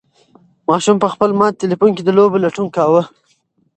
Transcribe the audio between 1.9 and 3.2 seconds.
کې د لوبو لټون کاوه.